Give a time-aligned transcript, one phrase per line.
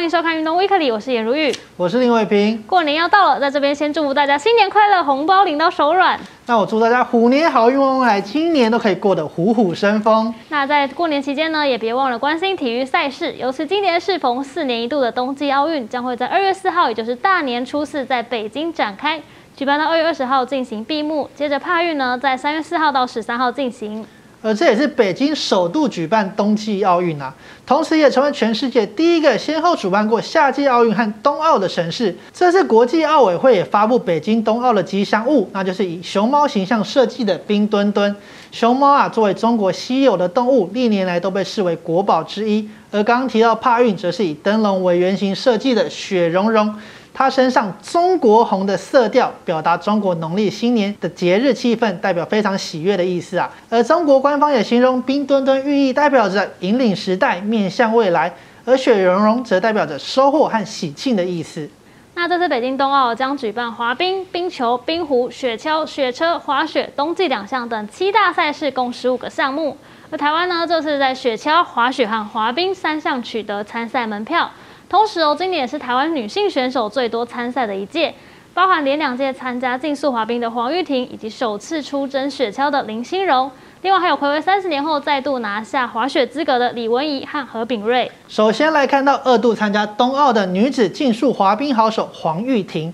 [0.00, 2.64] 欢迎收看《运动 Weekly》，我是颜如玉，我是林伟平。
[2.66, 6.18] 过年要到了，在这边先祝福大家新年快乐，红包领到手软。
[6.46, 10.34] 那我祝大家虎年好运旺旺来，今年都可以过得虎虎生风。
[10.48, 19.20] 那在过年期间呢，也别忘了关心体育赛事，尤其今年适逢四年一度的冬季奥运，将会在二月四号，也就是大年初四，在北京展开，
[19.54, 21.28] 举办到二月二十号进行闭幕。
[21.34, 24.06] 接着帕运呢，在三月四号到十三号进行。
[24.42, 27.34] 而这也是北京首度举办冬季奥运啊，
[27.66, 32.16] 同时也成为全世界第一个先后主办过夏季奥运和冬奥的城市。
[32.32, 38.16] 这次国际奥委会也发布北京冬奥的吉祥物，那就是以熊猫形象设计的冰墩墩。
[38.50, 42.68] 熊猫啊，作为中国稀有的动物，历年来都被视为国宝之一。
[42.90, 46.74] 而刚刚提到帕运，则是以灯笼为原型设计的雪融融。
[47.12, 53.50] 它身上中国红的色调，表达中国农历新年的节日气氛，代表非常喜悦的意思啊。
[53.68, 58.30] 而中国官方也形容冰墩墩寓意代表着引领时代，面向未来；
[58.64, 61.68] 而雪融融则代表着收获和喜庆的意思。
[62.14, 69.76] 那这次北京冬奥将举办滑冰、冰球、冰壶、雪橇、雪车、滑雪、冬季两项等七大赛事，共十五个项目。
[70.10, 74.50] 而台湾呢，这次在雪橇、滑雪和滑冰三项取得参赛门票。
[74.90, 78.12] 同时哦，今年也是台湾女性选手最多参赛的一届，
[78.52, 83.48] 包含连两届参加竞速滑冰的黄玉婷，以及首次出征雪橇的林心荣。
[83.82, 88.10] 另外还有暌违三十年后再度拿下滑雪资格的李文怡和何炳瑞。
[88.26, 92.92] 首先来看到二度参加冬奥的女子竞速滑冰好手黄玉婷。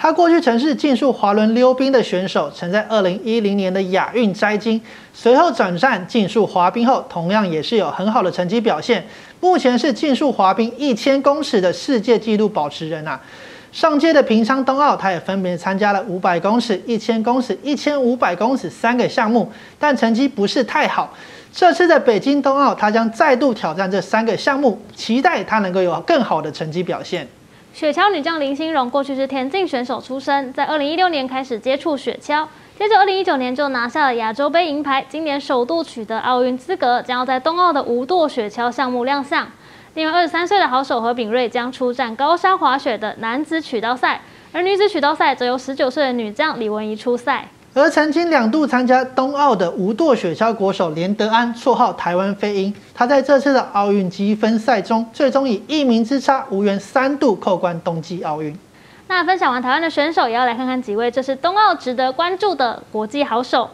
[0.00, 4.80] 他过去曾是竞速滑轮溜冰的选手，曾在二零一零年的亚运摘金，
[5.12, 9.04] 随后转战竞速滑冰后，同样也是有很好的成绩表现。
[9.40, 13.20] 目前是竞速滑冰一千公尺的世界纪录保持人啊。
[13.72, 21.12] 上届的平昌冬奥，他也分别参加了五百公尺、一千公尺、一千五百公尺三个项目，但成绩不是太好。
[21.52, 27.26] 这次的北京冬奥，他将再度挑战这三个项目，期待他能够有更好的成绩表现。
[27.78, 32.44] 雪橇女将林心荣过去是田径选手出身，在二零一六年开始接触雪橇，
[32.76, 39.46] 接着二零一九年就拿下了亚洲杯银牌，今年首度取得奥运资格，将要在冬奥的无舵雪橇项目亮相。
[39.94, 47.46] 另外，二十三岁的好手何炳瑞将出战高山滑雪的男子曲道赛，而女子曲道赛则由十九岁的女将李文怡出赛。
[47.78, 58.56] 而曾经两度参加冬奥的无舵雪橇国手连德安，绰号台湾飞鹰，他在这次的奥运积分赛中，最终以一名之差无缘三度扣关冬季奥运。
[59.06, 63.70] 那分享完台湾的选手，也要来看看几位这是冬奥值得关注的国际好手。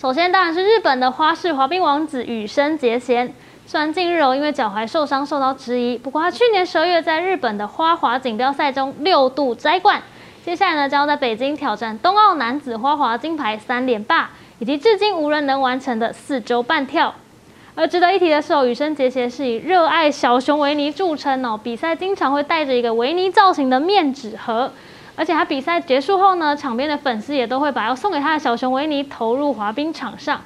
[0.00, 3.32] 首先当然是日本的花式滑冰王子羽生结弦，
[3.66, 10.02] 虽然近日哦因为脚踝受伤受到质疑，不过他去年十二月在日本的花滑锦标赛中六度摘冠。
[10.46, 14.30] 接下来呢，将要在北京挑战冬奥男子花滑金牌三连霸，
[14.60, 17.12] 以及至今无人能完成的四周半跳。
[17.74, 24.70] 而值得一提的是，哦羽生结弦是以热爱小熊维尼著称哦，比赛经常会带着一个维尼造型的面纸盒，
[25.16, 30.40] 而且他比赛结束后呢，场边的粉丝也都会把要送给他的小熊维尼投入滑冰场上。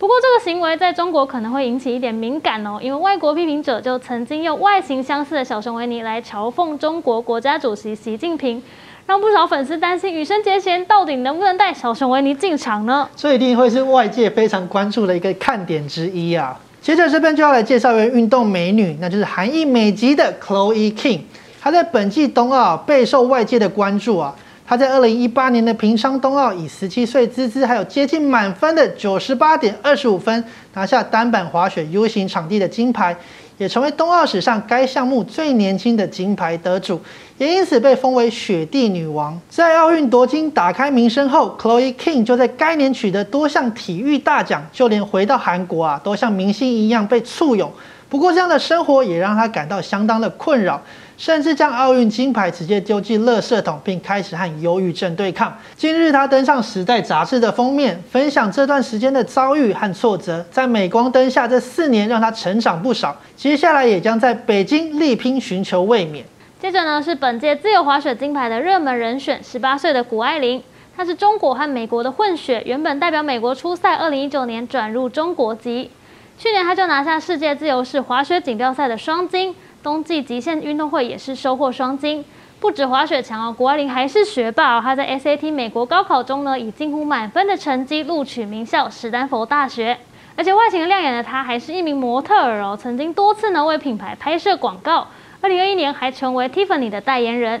[0.00, 8.60] 不过这个行为在中国可能会引起一点敏感哦，因为外国批评者就曾经用外形相似的小熊维尼来嘲讽中国国家主席习近平。
[9.06, 13.06] 让不少粉丝担心羽生结弦到底能不能带小熊维尼进场呢？
[13.14, 16.58] 这一定会是外界非常关注的一个看点之一啊！
[16.80, 21.20] 接着这边就要来介绍一位运动美女，那就是韩裔美籍的 Chloe King。
[21.60, 24.34] 她在本季冬奥备受外界的关注啊！
[24.66, 33.14] 她在二零一八年的平昌冬奥以十七岁之姿，还有接近满分的九十八点二十五分，拿下单板滑雪 U 型场地的金牌。
[33.58, 37.00] 也成为冬奥史上该项目最年轻的金牌得主，
[37.38, 39.38] 也因此被封为雪地女王。
[39.48, 47.70] 在奥运夺金打开名声后，Chloe King 就在该年取得多项体育大奖，就连回到韩国啊，都像明星一样被簇拥。
[48.08, 50.80] 不过，这样的生活也让她感到相当的困扰。
[51.16, 55.56] 甚至将奥运金牌直接丢进垃圾桶，并开始和忧郁症对抗。
[55.76, 60.44] 今日他登上《时代》杂志的封面，分享这段时间的遭遇和挫折。
[60.50, 63.16] 在镁光灯下，这四年让他成长不少。
[63.36, 66.24] 接下来也将在北京力拼寻求卫冕。
[66.60, 70.62] 接着呢，是本届自由滑雪金牌的热门人选，十八岁的谷爱凌。
[70.96, 75.90] 她是中国和美国的混血，原本代表美国出赛，二零一九年转入中国籍。
[76.36, 79.54] 去年他就拿下世界自由式滑雪锦标赛的双金。
[79.84, 82.24] 冬季极限运动会也是收获双金，
[82.58, 84.80] 不止滑雪强哦，谷爱凌还是学霸哦。
[84.82, 89.98] 她在 SAT 美国高考中呢，以近乎满分的成绩录取名校史丹佛大学。
[90.36, 95.06] 而且外形亮眼的她，还是一名模特儿哦，曾经多次呢为品牌拍摄广告。
[95.42, 97.60] 二零二一年还成为 Tiffany 的代言人。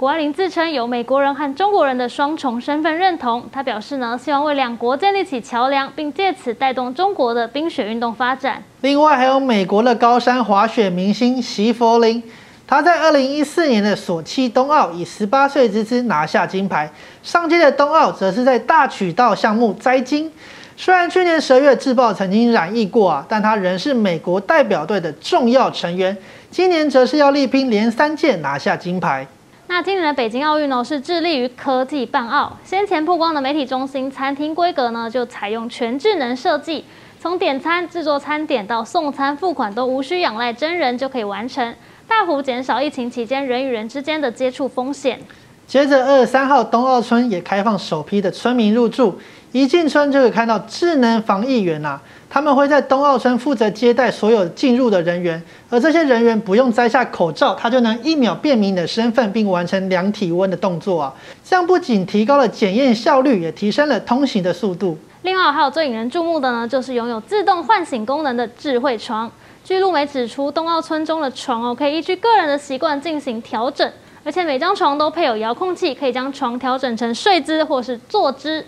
[0.00, 8.62] 谷爱凌自称有美国人和中国人的双重身份认同，她表示呢，希望为两国建立起桥梁，并借此带动中国的冰雪运动发展。
[8.80, 12.22] 另外，还有美国的高山滑雪明星席佛林。
[12.66, 16.90] 他在二零一四年的索契冬奥以十八岁之姿拿下金牌，
[17.22, 20.32] 上届的冬奥则是在大曲道项目摘金。
[20.78, 26.16] 虽然去年十月自曝曾经染疫过啊，但他仍是美国代表队的重要成员。
[26.50, 29.26] 今年则是要力拼连三届拿下金牌。
[29.72, 32.58] 那今年的北京奥运呢，是致力于科技办奥。
[32.64, 36.84] 先前曝光的媒体中心餐厅规格呢，就采用全智能设计，
[37.20, 41.72] 从点餐、制作餐点到送餐、付款都无需仰赖真人就可以完成，
[42.08, 45.20] 大幅减少疫情期间人与人之间的接触风险。
[45.70, 49.16] 接着，二十三号冬奥村也开放首批的村民入住，
[49.52, 52.00] 一进村就可以看到智能防疫员啊。
[52.28, 61.14] 他们会在冬奥村负责接待所有进入的人员，而这些人员不用摘下口罩，他就能一秒辨明你的身份，并完成量体温的动作啊！
[61.44, 64.98] 这样不仅提高了检验效率，也提升了通行的速度。
[65.22, 69.30] 另外，还有最引人注目的呢，就是拥有自动唤醒功能的智慧床。
[69.62, 73.88] 据陆媒指出，冬奥村中的床哦，可以依据个人的习惯进行调整，
[74.22, 78.64] 而且每张床都配有遥控器，可以将床调整成睡姿或是坐姿。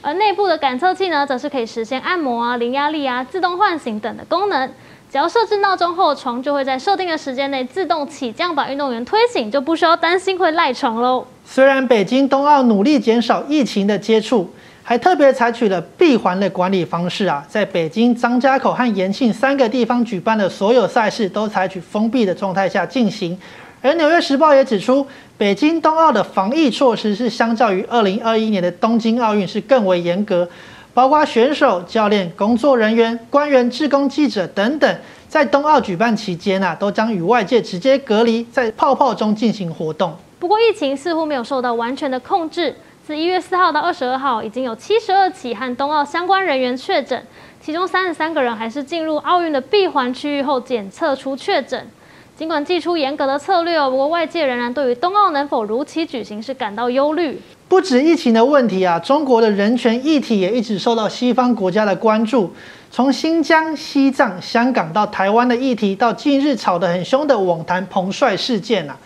[0.00, 4.70] 而内部的感测器呢，则是可以实现按摩啊、零压力啊、自动唤醒等的功能。
[5.10, 11.26] 只要设置闹钟后，床就会在设定的时间内自动起降，把运动员推醒，就不需要担心会赖床喽。
[11.44, 14.50] 虽然北京冬奥努力减少疫情的接触，
[14.82, 23.38] 还特别采取了闭环的管理方式啊，在北京、张家口和延庆三个地方举办的所有赛事都采取封闭的状态下进行。
[23.84, 30.48] 而《纽约时报》也指出，北京冬奥的防疫措施是相较于二零二一年的东京奥运是更为严格，
[30.94, 34.98] 包括选手、教练、工作人员、官员、职工记者等等，
[35.28, 40.16] 在冬奥举办期间啊，都将与外界直接隔离，在泡泡中进行活动。
[40.38, 42.74] 不过，疫情似乎没有受到完全的控制。
[43.06, 47.22] 自一月四号到二十二号，已经有七十二起和冬奥相关人员确诊，
[47.60, 51.86] 其中三十三个人还是进入奥运的闭环区域后检测出确诊。
[52.36, 57.40] 尽管祭出严格的策略哦，不过外界仍然对于冬奥能否如期举行是感到忧虑。
[57.68, 62.52] 不止疫情的问题啊，中国的人权议题也一直受到西方国家的关注。
[62.90, 68.96] 从新疆、西藏、香港到台湾的议题，到近日吵得很凶的网坛彭帅事件啊，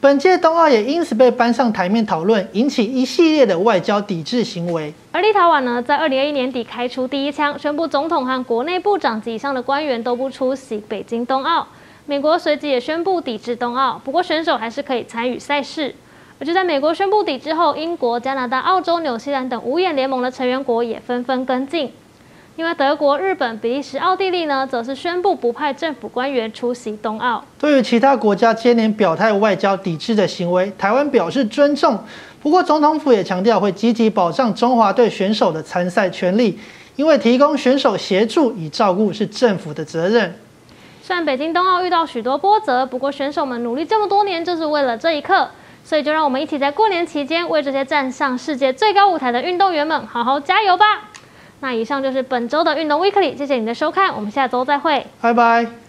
[0.00, 4.90] 本届冬奥也因此被搬上台面讨论，引起一系列的外交抵制行为。
[5.12, 11.66] 而立陶宛呢，在二零二一年底开出第一枪，宣布总统和国内部长及以上的官员都不出席北京冬奥。
[12.04, 15.94] 美国随即也宣布抵制冬奥，不过选手还是可以参与赛事。
[16.40, 21.92] 而就在美国宣布抵制后，英国、加拿大、澳洲、纽西兰等五眼联盟的成员国也纷纷跟进。
[22.56, 27.44] 另外，德国、日本、比利时、奥地利呢，则是宣布不派政府官员出席冬奥。
[27.58, 31.96] 对于其他国家接连表态外交抵制的行为，台湾表示尊重。
[32.42, 36.58] 不过，总统府也强调会积极保障中华队选手的参赛权利，
[36.96, 40.34] 因为提供选手协助与照顾是政府的责任。
[41.14, 45.46] 但北京冬奥遇到许多波折，不过选手们努力这么多年，就是为了这一刻。
[45.84, 51.10] 所以就让我们一起在过年期间，为这些站上世界最高舞台的运动员们好好加油吧！
[51.60, 55.81] 那以上就是本周的运动 Weekly，谢谢你的收看，我们下周再会，拜拜。